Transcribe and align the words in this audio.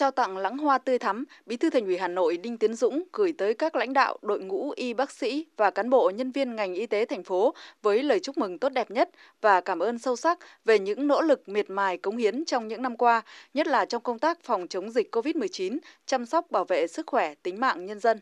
Trao 0.00 0.10
tặng 0.10 0.36
lãng 0.36 0.58
hoa 0.58 0.78
tươi 0.78 0.98
thắm, 0.98 1.24
Bí 1.46 1.56
thư 1.56 1.70
Thành 1.70 1.84
ủy 1.86 1.98
Hà 1.98 2.08
Nội 2.08 2.36
Đinh 2.36 2.58
Tiến 2.58 2.74
Dũng 2.74 3.02
gửi 3.12 3.32
tới 3.38 3.54
các 3.54 3.76
lãnh 3.76 3.92
đạo, 3.92 4.18
đội 4.22 4.40
ngũ 4.40 4.70
y 4.70 4.94
bác 4.94 5.10
sĩ 5.10 5.46
và 5.56 5.70
cán 5.70 5.90
bộ 5.90 6.10
nhân 6.10 6.32
viên 6.32 6.56
ngành 6.56 6.74
y 6.74 6.86
tế 6.86 7.04
thành 7.04 7.22
phố 7.22 7.54
với 7.82 8.02
lời 8.02 8.20
chúc 8.20 8.38
mừng 8.38 8.58
tốt 8.58 8.68
đẹp 8.68 8.90
nhất 8.90 9.10
và 9.40 9.60
cảm 9.60 9.78
ơn 9.78 9.98
sâu 9.98 10.16
sắc 10.16 10.38
về 10.64 10.78
những 10.78 11.06
nỗ 11.06 11.20
lực 11.22 11.48
miệt 11.48 11.70
mài 11.70 11.98
cống 11.98 12.16
hiến 12.16 12.44
trong 12.44 12.68
những 12.68 12.82
năm 12.82 12.96
qua, 12.96 13.22
nhất 13.54 13.66
là 13.66 13.84
trong 13.84 14.02
công 14.02 14.18
tác 14.18 14.42
phòng 14.42 14.68
chống 14.68 14.90
dịch 14.90 15.14
COVID-19, 15.16 15.78
chăm 16.06 16.26
sóc 16.26 16.50
bảo 16.50 16.64
vệ 16.64 16.86
sức 16.86 17.06
khỏe, 17.06 17.34
tính 17.42 17.60
mạng 17.60 17.86
nhân 17.86 18.00
dân 18.00 18.20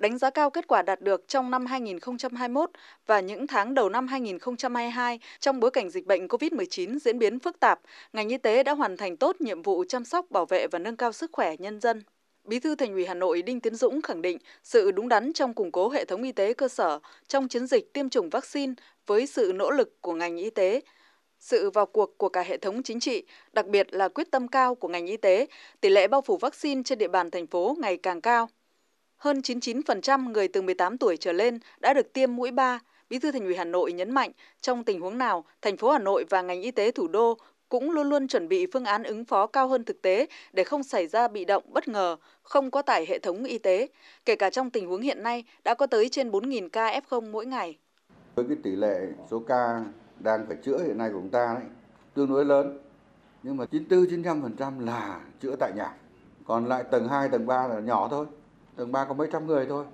đánh 0.00 0.18
giá 0.18 0.30
cao 0.30 0.50
kết 0.50 0.66
quả 0.66 0.82
đạt 0.82 1.00
được 1.00 1.28
trong 1.28 1.50
năm 1.50 1.66
2021 1.66 2.70
và 3.06 3.20
những 3.20 3.46
tháng 3.46 3.74
đầu 3.74 3.88
năm 3.88 4.06
2022 4.06 5.20
trong 5.40 5.60
bối 5.60 5.70
cảnh 5.70 5.90
dịch 5.90 6.06
bệnh 6.06 6.26
COVID-19 6.26 6.98
diễn 6.98 7.18
biến 7.18 7.38
phức 7.38 7.60
tạp, 7.60 7.80
ngành 8.12 8.28
y 8.28 8.38
tế 8.38 8.62
đã 8.62 8.74
hoàn 8.74 8.96
thành 8.96 9.16
tốt 9.16 9.40
nhiệm 9.40 9.62
vụ 9.62 9.84
chăm 9.88 10.04
sóc, 10.04 10.30
bảo 10.30 10.46
vệ 10.46 10.66
và 10.66 10.78
nâng 10.78 10.96
cao 10.96 11.12
sức 11.12 11.30
khỏe 11.32 11.56
nhân 11.58 11.80
dân. 11.80 12.02
Bí 12.44 12.60
thư 12.60 12.74
Thành 12.74 12.92
ủy 12.92 13.06
Hà 13.06 13.14
Nội 13.14 13.42
Đinh 13.42 13.60
Tiến 13.60 13.74
Dũng 13.74 14.02
khẳng 14.02 14.22
định 14.22 14.38
sự 14.62 14.90
đúng 14.90 15.08
đắn 15.08 15.32
trong 15.32 15.54
củng 15.54 15.72
cố 15.72 15.88
hệ 15.88 16.04
thống 16.04 16.22
y 16.22 16.32
tế 16.32 16.54
cơ 16.54 16.68
sở 16.68 16.98
trong 17.28 17.48
chiến 17.48 17.66
dịch 17.66 17.92
tiêm 17.92 18.08
chủng 18.08 18.30
vaccine 18.30 18.74
với 19.06 19.26
sự 19.26 19.52
nỗ 19.54 19.70
lực 19.70 20.00
của 20.00 20.12
ngành 20.12 20.36
y 20.36 20.50
tế, 20.50 20.80
sự 21.38 21.70
vào 21.70 21.86
cuộc 21.86 22.18
của 22.18 22.28
cả 22.28 22.42
hệ 22.42 22.56
thống 22.56 22.82
chính 22.82 23.00
trị, 23.00 23.26
đặc 23.52 23.66
biệt 23.66 23.94
là 23.94 24.08
quyết 24.08 24.30
tâm 24.30 24.48
cao 24.48 24.74
của 24.74 24.88
ngành 24.88 25.06
y 25.06 25.16
tế, 25.16 25.46
tỷ 25.80 25.88
lệ 25.88 26.08
bao 26.08 26.22
phủ 26.22 26.36
vaccine 26.36 26.82
trên 26.84 26.98
địa 26.98 27.08
bàn 27.08 27.30
thành 27.30 27.46
phố 27.46 27.76
ngày 27.80 27.96
càng 27.96 28.20
cao 28.20 28.48
hơn 29.20 29.38
99% 29.38 30.30
người 30.30 30.48
từ 30.48 30.62
18 30.62 30.98
tuổi 30.98 31.16
trở 31.16 31.32
lên 31.32 31.58
đã 31.80 31.94
được 31.94 32.12
tiêm 32.12 32.36
mũi 32.36 32.50
3. 32.50 32.78
Bí 33.10 33.18
thư 33.18 33.32
Thành 33.32 33.44
ủy 33.44 33.56
Hà 33.56 33.64
Nội 33.64 33.92
nhấn 33.92 34.10
mạnh, 34.10 34.30
trong 34.60 34.84
tình 34.84 35.00
huống 35.00 35.18
nào, 35.18 35.44
thành 35.62 35.76
phố 35.76 35.90
Hà 35.90 35.98
Nội 35.98 36.24
và 36.30 36.42
ngành 36.42 36.62
y 36.62 36.70
tế 36.70 36.90
thủ 36.90 37.08
đô 37.08 37.38
cũng 37.68 37.90
luôn 37.90 38.08
luôn 38.08 38.28
chuẩn 38.28 38.48
bị 38.48 38.66
phương 38.72 38.84
án 38.84 39.02
ứng 39.02 39.24
phó 39.24 39.46
cao 39.46 39.68
hơn 39.68 39.84
thực 39.84 40.02
tế 40.02 40.26
để 40.52 40.64
không 40.64 40.82
xảy 40.82 41.06
ra 41.06 41.28
bị 41.28 41.44
động 41.44 41.62
bất 41.66 41.88
ngờ, 41.88 42.16
không 42.42 42.70
quá 42.70 42.82
tải 42.82 43.06
hệ 43.08 43.18
thống 43.18 43.44
y 43.44 43.58
tế. 43.58 43.86
Kể 44.24 44.36
cả 44.36 44.50
trong 44.50 44.70
tình 44.70 44.86
huống 44.86 45.00
hiện 45.00 45.22
nay 45.22 45.44
đã 45.64 45.74
có 45.74 45.86
tới 45.86 46.08
trên 46.08 46.30
4.000 46.30 46.68
ca 46.68 47.00
F0 47.00 47.30
mỗi 47.30 47.46
ngày. 47.46 47.78
Với 48.34 48.44
cái 48.48 48.56
tỷ 48.62 48.70
lệ 48.70 49.00
số 49.30 49.38
ca 49.38 49.84
đang 50.18 50.46
phải 50.46 50.56
chữa 50.62 50.84
hiện 50.84 50.98
nay 50.98 51.08
của 51.12 51.18
chúng 51.20 51.30
ta 51.30 51.54
đấy, 51.54 51.64
tương 52.14 52.28
đối 52.28 52.44
lớn, 52.44 52.78
nhưng 53.42 53.56
mà 53.56 53.64
94-95% 53.70 54.80
là 54.80 55.20
chữa 55.42 55.56
tại 55.60 55.72
nhà. 55.76 55.94
Còn 56.46 56.66
lại 56.66 56.84
tầng 56.90 57.08
2, 57.08 57.28
tầng 57.28 57.46
3 57.46 57.68
là 57.68 57.80
nhỏ 57.80 58.08
thôi 58.10 58.26
tầng 58.76 58.92
3 58.92 59.04
có 59.04 59.14
mấy 59.14 59.28
trăm 59.32 59.46
người 59.46 59.66
thôi. 59.66 59.84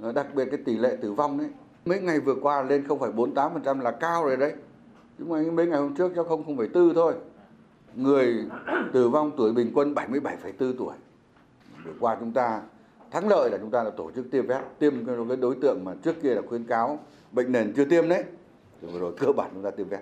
Ờ, 0.00 0.12
đặc 0.12 0.26
biệt 0.34 0.44
cái 0.50 0.60
tỷ 0.64 0.76
lệ 0.76 0.96
tử 1.02 1.12
vong 1.12 1.38
đấy. 1.38 1.48
Mấy 1.84 2.00
ngày 2.00 2.20
vừa 2.20 2.34
qua 2.42 2.62
lên 2.62 2.84
không 2.88 2.98
phải 2.98 3.10
48% 3.10 3.80
là 3.80 3.90
cao 3.90 4.24
rồi 4.24 4.36
đấy. 4.36 4.52
Nhưng 5.18 5.28
mà 5.28 5.42
mấy 5.52 5.66
ngày 5.66 5.80
hôm 5.80 5.94
trước 5.94 6.12
cho 6.16 6.24
không 6.24 6.44
không 6.44 6.56
phải 6.56 6.68
tư 6.74 6.92
thôi. 6.94 7.14
Người 7.94 8.46
tử 8.92 9.08
vong 9.08 9.30
tuổi 9.36 9.52
bình 9.52 9.72
quân 9.74 9.94
77,4 9.94 10.74
tuổi. 10.78 10.94
Vừa 11.84 11.92
qua 12.00 12.16
chúng 12.20 12.32
ta 12.32 12.62
thắng 13.10 13.28
lợi 13.28 13.50
là 13.50 13.58
chúng 13.58 13.70
ta 13.70 13.84
đã 13.84 13.90
tổ 13.90 14.10
chức 14.10 14.30
tiêm 14.30 14.46
vét 14.46 14.60
tiêm 14.78 15.06
cho 15.06 15.24
cái 15.28 15.36
đối 15.36 15.54
tượng 15.54 15.84
mà 15.84 15.94
trước 16.04 16.14
kia 16.22 16.34
là 16.34 16.42
khuyến 16.48 16.64
cáo 16.64 16.98
bệnh 17.32 17.52
nền 17.52 17.72
chưa 17.76 17.84
tiêm 17.84 18.08
đấy. 18.08 18.24
Rồi, 18.82 19.00
rồi 19.00 19.12
cơ 19.18 19.32
bản 19.32 19.50
chúng 19.54 19.62
ta 19.62 19.70
tiêm 19.70 19.88
vét. 19.88 20.00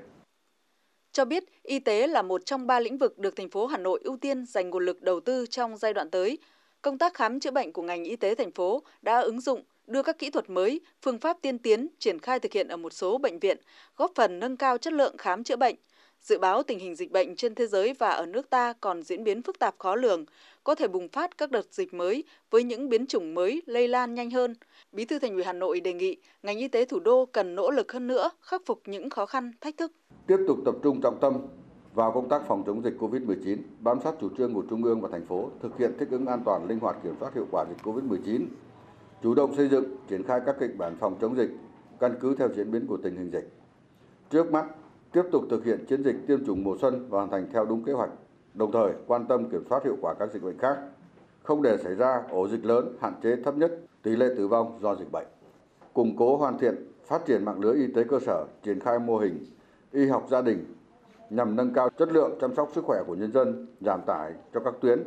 Cho 1.12 1.25
biết 1.25 1.45
y 1.62 1.78
tế 1.78 2.06
là 2.06 2.22
một 2.22 2.41
trong 2.47 2.67
ba 2.67 2.81
lĩnh 2.81 2.98
vực 2.98 3.19
được 3.19 3.37
thành 3.37 3.50
phố 3.50 3.67
Hà 3.67 3.78
Nội 3.78 4.00
ưu 4.05 4.17
tiên 4.17 4.47
dành 4.47 4.70
nguồn 4.70 4.84
lực 4.84 5.03
đầu 5.03 5.20
tư 5.20 5.47
trong 5.47 5.77
giai 5.77 5.95
đoạn 5.95 6.11
tới 6.11 6.39
công 6.83 6.98
tác 6.98 7.15
khám 7.15 7.41
chữa 7.41 7.51
bệnh 7.51 7.73
của 7.73 7.83
ngành 7.83 8.05
y 8.05 8.17
tế 8.17 8.34
thành 8.34 8.51
phố 8.51 8.83
đã 9.03 9.21
ứng 9.21 9.41
dụng 9.41 9.62
đưa 9.87 10.03
các 10.03 10.19
kỹ 10.19 10.31
thuật 10.31 10.51
mới, 10.51 10.81
phương 11.03 11.19
pháp 11.19 11.37
tiên 11.43 11.59
tiến 11.59 11.89
triển 11.98 12.19
khai 12.19 12.41
thực 12.41 12.53
hiện 12.53 12.69
ở 12.69 12.77
một 12.77 12.93
số 12.93 13.19
bệnh 13.19 13.39
viện, 13.39 13.59
góp 13.97 14.12
phần 14.15 14.39
nâng 14.39 14.57
cao 14.57 14.79
chất 14.79 14.93
lượng 14.93 15.17
khám 15.17 15.45
chữa 15.45 15.56
bệnh. 15.56 15.77
Dự 16.21 16.39
báo 16.39 16.62
tình 16.62 16.79
hình 16.79 16.95
dịch 16.95 17.11
bệnh 17.11 17.37
trên 17.37 17.55
thế 17.55 17.67
giới 17.67 17.95
và 17.99 18.11
ở 18.11 18.27
nước 18.27 18.51
ta 18.51 18.73
còn 18.81 19.03
diễn 19.03 19.25
biến 19.25 19.43
phức 19.43 19.59
tạp 19.59 19.79
khó 19.79 19.95
lường, 19.97 20.25
có 20.65 20.75
thể 20.75 20.89
bùng 20.89 21.09
phát 21.09 21.39
các 21.39 21.51
đợt 21.51 21.67
dịch 21.71 21.95
mới 21.95 22.25
với 22.51 22.62
những 22.62 22.89
biến 22.89 23.06
chủng 23.06 23.34
mới 23.34 23.62
lây 23.67 23.89
lan 23.89 24.15
nhanh 24.15 24.31
hơn. 24.31 24.55
Bí 24.93 25.05
thư 25.05 25.19
Thành 25.19 25.34
ủy 25.34 25.45
Hà 25.45 25.53
Nội 25.53 25.81
đề 25.81 25.93
nghị 25.93 26.17
ngành 26.43 26.59
y 26.59 26.69
tế 26.69 26.84
thủ 26.84 27.01
đô 27.01 27.27
cần 27.27 27.55
nỗ 27.55 27.71
lực 27.71 27.93
hơn 27.93 28.06
nữa 28.06 28.31
khắc 28.41 28.62
phục 28.67 28.83
những 28.87 29.11
khó 29.11 29.27
khăn, 29.27 29.53
thách 29.61 29.77
thức. 29.77 29.93
Tiếp 30.27 30.37
tục 30.49 30.59
tập 30.65 30.75
trung 30.83 31.00
trọng 31.03 31.19
tâm 31.21 31.34
vào 31.98 32.12
công 32.12 32.28
tác 32.28 32.42
phòng 32.47 32.62
chống 32.66 32.82
dịch 32.84 32.97
COVID-19, 32.98 33.56
bám 33.81 34.00
sát 34.00 34.14
chủ 34.20 34.28
trương 34.38 34.54
của 34.54 34.62
Trung 34.70 34.84
ương 34.84 35.00
và 35.00 35.09
thành 35.12 35.25
phố, 35.25 35.50
thực 35.62 35.78
hiện 35.78 35.92
thích 35.98 36.09
ứng 36.10 36.26
an 36.26 36.42
toàn, 36.44 36.69
linh 36.69 36.81
hoạt 36.81 36.97
kiểm 37.03 37.14
soát 37.20 37.34
hiệu 37.34 37.47
quả 37.50 37.64
dịch 37.69 37.76
COVID-19, 37.84 38.47
chủ 39.22 39.34
động 39.34 39.54
xây 39.56 39.69
dựng, 39.69 39.84
triển 40.08 40.22
khai 40.22 40.41
các 40.47 40.56
kịch 40.60 40.78
bản 40.78 40.97
phòng 41.00 41.16
chống 41.20 41.37
dịch 41.37 41.50
căn 42.00 42.14
cứ 42.20 42.34
theo 42.34 42.48
diễn 42.56 42.70
biến 42.70 42.87
của 42.87 42.97
tình 42.97 43.16
hình 43.16 43.31
dịch. 43.31 43.53
Trước 44.31 44.53
mắt, 44.53 44.66
tiếp 45.12 45.22
tục 45.32 45.44
thực 45.50 45.64
hiện 45.64 45.84
chiến 45.88 46.04
dịch 46.04 46.16
tiêm 46.26 46.47
chủng 46.47 46.64
mùa 46.64 46.76
xuân 46.81 47.06
và 47.10 47.19
hoàn 47.19 47.31
thành 47.31 47.47
theo 47.53 47.64
đúng 47.64 47.84
kế 47.84 47.92
hoạch, 47.92 48.10
đồng 48.54 48.72
thời 48.72 48.92
quan 49.06 49.26
tâm 49.26 49.50
kiểm 49.50 49.64
soát 49.70 49.84
hiệu 49.84 49.97
quả 50.00 50.14
các 50.14 50.32
dịch 50.32 50.42
bệnh 50.42 50.58
khác, 50.58 50.78
không 51.42 51.62
để 51.62 51.78
xảy 51.78 51.94
ra 51.94 52.22
ổ 52.31 52.48
dịch 52.48 52.64
lớn, 52.64 52.97
hạn 53.00 53.14
chế 53.22 53.37
thấp 53.44 53.56
nhất 53.56 53.78
tỷ 54.03 54.16
lệ 54.16 54.28
tử 54.37 54.48
vong 54.48 54.78
do 54.82 54.94
dịch 54.94 55.12
bệnh. 55.12 55.26
Củng 55.92 56.16
cố 56.16 56.37
hoàn 56.37 56.58
thiện, 56.58 56.92
phát 57.06 57.26
triển 57.26 57.44
mạng 57.44 57.60
lưới 57.60 57.75
y 57.75 57.87
tế 57.87 58.04
cơ 58.04 58.20
sở, 58.20 58.47
triển 58.62 58.81
khai 58.81 58.98
mô 58.98 59.19
hình 59.19 59.44
y 59.92 60.06
học 60.06 60.26
gia 60.31 60.42
đình 60.42 60.64
nhằm 61.31 61.56
nâng 61.56 61.72
cao 61.75 61.91
chất 61.99 62.12
lượng 62.12 62.39
chăm 62.41 62.55
sóc 62.55 62.69
sức 62.75 62.84
khỏe 62.84 62.99
của 63.06 63.15
nhân 63.15 63.33
dân, 63.33 63.66
giảm 63.81 64.00
tải 64.06 64.33
cho 64.55 64.61
các 64.61 64.75
tuyến. 64.81 65.03